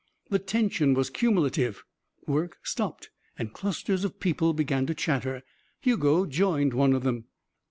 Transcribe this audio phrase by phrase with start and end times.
[0.31, 1.83] The tension was cumulative.
[2.25, 5.43] Work stopped and clusters of people began to chatter.
[5.79, 7.25] Hugo joined one of them.